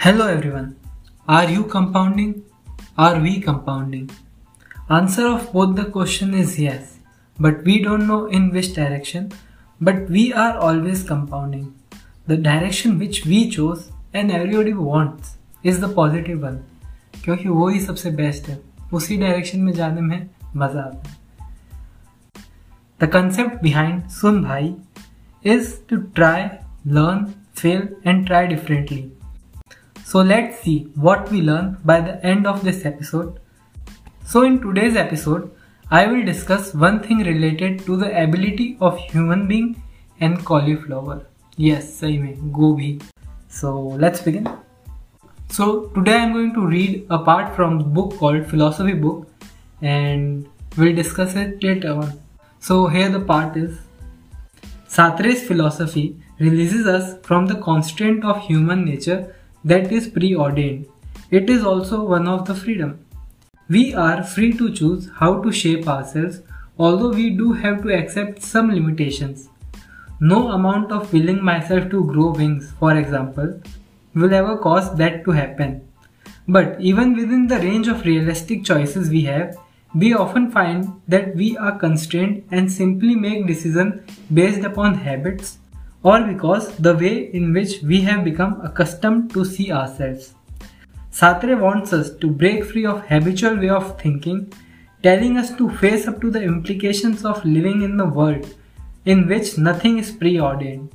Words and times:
Hello 0.00 0.26
everyone. 0.28 0.76
Are 1.28 1.48
you 1.50 1.64
compounding? 1.64 2.44
Are 2.96 3.20
we 3.20 3.40
compounding? 3.40 4.10
Answer 4.88 5.26
of 5.26 5.52
both 5.52 5.74
the 5.76 5.86
question 5.86 6.34
is 6.34 6.58
yes, 6.58 6.98
but 7.38 7.64
we 7.64 7.82
don't 7.82 8.06
know 8.06 8.26
in 8.26 8.50
which 8.50 8.74
direction, 8.74 9.32
but 9.80 10.08
we 10.08 10.32
are 10.32 10.56
always 10.58 11.02
compounding. 11.02 11.74
The 12.26 12.36
direction 12.36 12.98
which 12.98 13.24
we 13.26 13.50
chose 13.50 13.90
and 14.12 14.30
everybody 14.30 14.72
wants 14.72 15.36
is 15.62 15.80
the 15.80 15.88
positive 15.88 16.42
one 16.42 16.62
क्योंकि 17.24 17.48
वो 17.48 17.68
ही 17.68 17.80
सबसे 17.80 18.10
best 18.16 18.48
है 18.48 18.58
उसी 18.92 19.16
direction 19.18 19.60
में 19.60 19.72
जाने 19.72 20.00
में 20.00 20.28
मजा 20.56 20.80
आता 20.80 21.10
है 21.10 21.16
द 23.00 23.10
कंसेप्ट 23.12 23.62
बिहाइंड 23.62 24.02
सुन 24.20 24.42
भाई 24.44 24.74
is 25.44 25.72
to 25.90 25.96
try 26.18 26.42
learn 26.98 27.24
fail 27.56 27.88
and 28.06 28.26
try 28.26 28.46
differently 28.46 29.02
so 30.11 30.19
let's 30.19 30.59
see 30.59 30.91
what 30.95 31.31
we 31.31 31.41
learn 31.41 31.77
by 31.85 32.01
the 32.01 32.13
end 32.25 32.45
of 32.45 32.65
this 32.65 32.85
episode. 32.85 33.39
So 34.25 34.41
in 34.41 34.59
today's 34.59 34.97
episode, 34.97 35.49
I 35.89 36.05
will 36.05 36.25
discuss 36.25 36.73
one 36.73 36.99
thing 36.99 37.19
related 37.19 37.85
to 37.85 37.95
the 37.95 38.09
ability 38.21 38.75
of 38.81 38.97
human 38.97 39.47
being 39.47 39.81
and 40.19 40.43
cauliflower. 40.43 41.25
Yes, 41.55 42.01
sahi 42.01 42.19
mein, 42.23 42.51
gobi. 42.51 42.99
So 43.47 43.79
let's 44.03 44.21
begin. 44.21 44.49
So 45.47 45.85
today 45.95 46.17
I'm 46.17 46.33
going 46.33 46.53
to 46.55 46.67
read 46.67 47.07
a 47.09 47.19
part 47.19 47.55
from 47.55 47.93
book 47.93 48.17
called 48.17 48.47
Philosophy 48.47 48.95
Book 49.07 49.29
and 49.81 50.45
we'll 50.75 50.93
discuss 50.93 51.37
it 51.37 51.63
later 51.63 51.93
on. 51.93 52.19
So 52.59 52.87
here 52.87 53.07
the 53.07 53.21
part 53.21 53.55
is 53.55 53.79
Sartre's 54.89 55.47
philosophy 55.47 56.17
releases 56.37 56.85
us 56.85 57.17
from 57.23 57.45
the 57.45 57.55
constraint 57.55 58.25
of 58.25 58.41
human 58.41 58.83
nature 58.83 59.35
that 59.63 59.91
is 59.91 60.07
preordained. 60.07 60.87
It 61.29 61.49
is 61.49 61.63
also 61.63 62.03
one 62.03 62.27
of 62.27 62.45
the 62.45 62.55
freedom. 62.55 63.05
We 63.69 63.93
are 63.93 64.23
free 64.23 64.53
to 64.57 64.73
choose 64.73 65.09
how 65.15 65.41
to 65.41 65.51
shape 65.51 65.87
ourselves, 65.87 66.41
although 66.77 67.11
we 67.11 67.29
do 67.29 67.53
have 67.53 67.81
to 67.83 67.93
accept 67.93 68.41
some 68.41 68.71
limitations. 68.71 69.47
No 70.19 70.51
amount 70.51 70.91
of 70.91 71.13
willing 71.13 71.43
myself 71.43 71.89
to 71.91 72.03
grow 72.05 72.31
wings, 72.31 72.73
for 72.79 72.95
example, 72.97 73.61
will 74.13 74.33
ever 74.33 74.57
cause 74.57 74.95
that 74.97 75.23
to 75.25 75.31
happen. 75.31 75.87
But 76.47 76.81
even 76.81 77.15
within 77.15 77.47
the 77.47 77.59
range 77.59 77.87
of 77.87 78.05
realistic 78.05 78.65
choices 78.65 79.09
we 79.09 79.21
have, 79.23 79.57
we 79.93 80.13
often 80.13 80.51
find 80.51 81.01
that 81.07 81.35
we 81.35 81.57
are 81.57 81.77
constrained 81.77 82.43
and 82.51 82.71
simply 82.71 83.15
make 83.15 83.47
decisions 83.47 84.01
based 84.33 84.63
upon 84.63 84.95
habits, 84.95 85.59
or 86.03 86.21
because 86.21 86.75
the 86.77 86.95
way 86.95 87.31
in 87.33 87.53
which 87.53 87.81
we 87.83 88.01
have 88.01 88.23
become 88.23 88.59
accustomed 88.61 89.31
to 89.33 89.45
see 89.45 89.71
ourselves. 89.71 90.33
Sartre 91.11 91.59
wants 91.59 91.93
us 91.93 92.15
to 92.17 92.27
break 92.27 92.63
free 92.63 92.85
of 92.85 93.05
habitual 93.05 93.57
way 93.57 93.69
of 93.69 93.99
thinking, 93.99 94.51
telling 95.03 95.37
us 95.37 95.55
to 95.57 95.69
face 95.69 96.07
up 96.07 96.21
to 96.21 96.31
the 96.31 96.41
implications 96.41 97.25
of 97.25 97.43
living 97.43 97.81
in 97.81 97.97
the 97.97 98.05
world 98.05 98.47
in 99.05 99.27
which 99.27 99.57
nothing 99.57 99.97
is 99.97 100.11
preordained. 100.11 100.89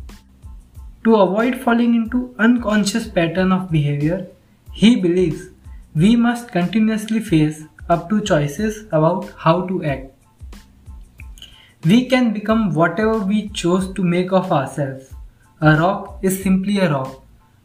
To 1.05 1.17
avoid 1.17 1.61
falling 1.61 1.95
into 1.95 2.35
unconscious 2.39 3.07
pattern 3.07 3.53
of 3.53 3.71
behavior, 3.71 4.27
he 4.73 4.97
believes 4.97 5.51
we 5.95 6.17
must 6.17 6.51
continuously 6.51 7.21
face 7.21 7.63
up 7.89 8.09
to 8.11 8.21
choices 8.21 8.85
about 8.91 9.31
how 9.39 9.67
to 9.67 9.85
act. 9.85 10.16
We 11.86 12.06
can 12.10 12.32
become 12.34 12.74
whatever 12.74 13.18
we 13.20 13.50
chose 13.50 13.92
to 13.94 14.04
make 14.04 14.32
of 14.32 14.52
ourselves. 14.52 15.14
A 15.62 15.76
rock 15.78 16.20
is 16.22 16.42
simply 16.44 16.78
a 16.80 16.92
rock. 16.92 17.18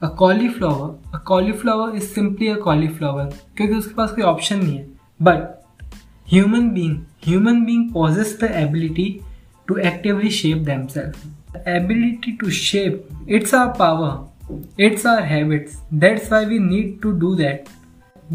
A 0.02 0.10
cauliflower, 0.10 0.94
a 1.14 1.18
cauliflower 1.18 1.94
is 1.96 2.10
simply 2.14 2.48
a 2.48 2.56
cauliflower 2.56 3.28
क्योंकि 3.56 3.74
उसके 3.74 3.94
पास 3.94 4.10
कोई 4.12 4.24
option 4.24 4.58
नहीं 4.64 4.76
है 4.78 4.86
but 5.22 5.56
human 6.32 6.74
being 6.74 6.94
human 7.24 7.64
being 7.66 7.82
possess 7.96 8.34
the 8.42 8.48
ability 8.62 9.22
to 9.68 9.80
actively 9.90 10.30
shape 10.38 10.64
themselves 10.68 11.26
the 11.52 11.60
ability 11.76 12.36
to 12.40 12.50
shape 12.50 12.96
it's 13.38 13.54
our 13.58 13.72
power 13.80 14.10
it's 14.86 15.04
our 15.12 15.22
habits 15.32 15.76
that's 16.04 16.28
why 16.30 16.44
we 16.52 16.58
need 16.58 16.90
to 17.04 17.12
do 17.24 17.34
that 17.42 17.70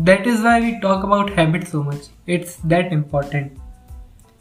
that 0.10 0.26
is 0.34 0.42
why 0.48 0.60
we 0.62 0.72
talk 0.86 1.04
about 1.04 1.30
habits 1.42 1.72
so 1.76 1.84
much 1.84 2.08
it's 2.38 2.56
that 2.74 2.94
important 2.94 3.60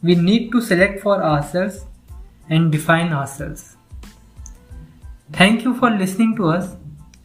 we 0.08 0.16
need 0.16 0.52
to 0.54 0.62
select 0.62 1.00
for 1.02 1.16
ourselves 1.24 1.86
and 2.50 2.72
define 2.72 3.14
ourselves. 3.14 3.76
Thank 5.30 5.64
you 5.66 5.74
for 5.76 5.90
listening 5.92 6.36
to 6.38 6.50
us 6.50 6.76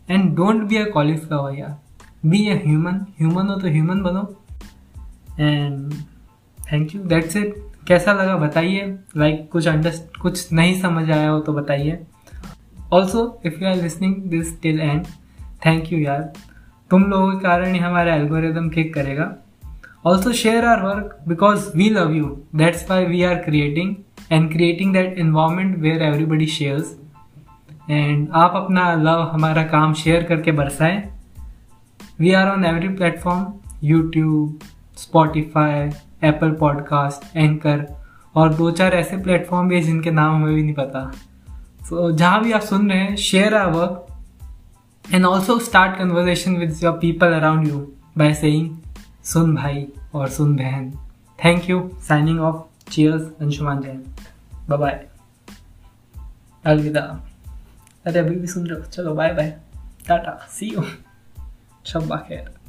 and 0.08 0.36
don't 0.36 0.68
be 0.68 0.78
a 0.78 0.86
cauliflower 0.90 1.50
yeah. 1.52 1.74
Be 2.28 2.40
a 2.50 2.56
human. 2.58 3.00
Human 3.20 3.50
हो 3.50 3.60
तो 3.60 3.74
human 3.74 4.02
बनो. 4.04 4.26
And 5.38 5.94
thank 6.70 6.94
you. 6.94 7.02
That's 7.12 7.36
it. 7.42 7.58
कैसा 7.88 8.12
लगा 8.12 8.36
बताइए 8.36 8.82
like 9.16 9.48
कुछ 9.52 9.66
under 9.68 9.96
कुछ 10.22 10.52
नहीं 10.52 10.80
समझ 10.80 11.10
आया 11.10 11.28
हो 11.30 11.38
तो 11.40 11.52
बताइए 11.52 11.98
also 12.92 13.22
if 13.46 13.54
you 13.62 13.68
are 13.68 13.76
listening 13.82 14.14
this 14.30 14.60
till 14.62 14.80
end 14.80 15.06
thank 15.66 15.92
you 15.92 15.98
यार 15.98 16.22
तुम 16.90 17.04
लोगों 17.10 17.32
के 17.32 17.42
कारण 17.44 17.74
ही 17.74 17.78
हमारा 17.80 18.14
एल्गोरिदम 18.14 18.68
किक 18.68 18.92
करेगा 18.94 19.24
also 20.04 20.32
share 20.32 20.64
our 20.64 20.82
work 20.84 21.16
because 21.26 21.74
we 21.74 21.90
love 21.90 22.14
you. 22.14 22.46
That's 22.54 22.88
why 22.88 23.04
we 23.04 23.24
are 23.24 23.42
creating 23.44 24.04
and 24.30 24.50
creating 24.50 24.92
that 24.92 25.18
environment 25.18 25.78
where 25.78 26.02
everybody 26.02 26.46
shares. 26.46 26.84
And 27.90 28.30
आप 28.32 28.52
अपना 28.56 28.94
लव 28.94 29.20
हमारा 29.32 29.62
काम 29.62 29.94
शेयर 29.94 30.22
करके 30.22 30.52
बरसाएँ. 30.52 31.02
We 32.20 32.32
are 32.32 32.48
on 32.48 32.64
every 32.64 32.88
platform 32.88 33.46
YouTube 33.84 34.58
Spotify 34.96 35.90
Apple 36.28 36.50
podcast 36.50 37.36
anchor 37.36 37.86
और 38.34 38.54
दो 38.54 38.70
चार 38.70 38.94
ऐसे 38.94 39.16
platform 39.16 39.68
भी 39.68 39.74
हैं 39.74 39.82
जिनके 39.82 40.10
नाम 40.10 40.34
हमें 40.34 40.54
भी 40.54 40.62
नहीं 40.62 40.74
पता. 40.74 41.12
सो 41.88 42.10
so, 42.10 42.16
जहाँ 42.16 42.42
भी 42.42 42.52
आप 42.52 42.60
सुन 42.60 42.90
रहे 42.90 42.98
हैं 42.98 43.16
share 43.16 43.54
our 43.54 43.70
work 43.70 44.06
and 45.14 45.24
also 45.24 45.58
start 45.58 45.98
conversation 45.98 46.56
with 46.56 46.76
your 46.82 46.92
people 46.92 47.26
around 47.26 47.68
you 47.68 47.78
by 48.18 48.34
saying 48.34 48.70
सुन 49.24 49.56
भाई 49.56 49.88
और 50.14 50.28
सुन 50.28 50.56
बहन। 50.56 50.90
Thank 51.44 51.70
you 51.70 51.90
signing 51.94 52.40
off 52.40 52.90
cheers 52.90 53.22
Anshuman 53.40 53.82
Jain. 53.82 54.04
Bye 54.76 55.08
अलविदा। 56.64 57.00
अरे 58.06 58.18
अभी 58.18 58.36
भी 58.36 58.46
सुन 58.46 58.66
रहे 58.66 58.80
हो। 58.80 58.86
चलो 58.86 59.14
bye 59.14 59.32
bye 59.32 59.58
tata 60.06 60.46
see 60.50 60.66
you 60.66 60.84
शब्बा 61.84 62.16
खैर। 62.16 62.59